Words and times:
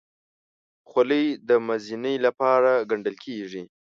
خولۍ 0.89 1.25
د 1.49 1.49
مزینۍ 1.67 2.15
لپاره 2.25 2.71
ګنډل 2.89 3.15
کېږي. 3.25 3.63